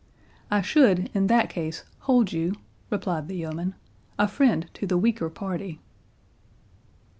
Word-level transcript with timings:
"I 0.49 0.63
should 0.63 1.11
in 1.13 1.27
that 1.27 1.51
case 1.51 1.83
hold 1.99 2.31
you," 2.33 2.55
replied 2.89 3.27
the 3.27 3.35
yeoman, 3.37 3.75
"a 4.17 4.27
friend 4.27 4.67
to 4.73 4.87
the 4.87 4.97
weaker 4.97 5.29
party." 5.29 5.79